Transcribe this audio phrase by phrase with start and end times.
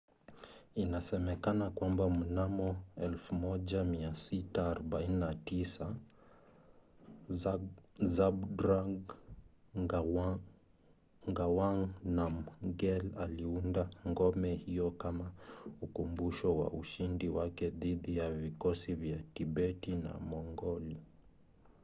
[0.83, 2.67] inasemekana kwamba mnamo
[2.97, 5.95] 1649
[8.13, 9.01] zhabdrung
[11.29, 11.81] ngawang
[12.15, 15.31] namgyel aliunda ngome hiyo kama
[15.81, 20.97] ukumbusho wa ushindi wake dhidi ya vikosi vya tibeti na mongoli